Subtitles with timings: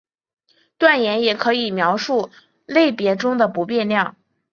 [0.79, 2.31] 断言也可以描述
[2.65, 4.15] 类别中的不变量。